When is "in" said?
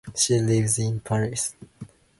0.79-0.99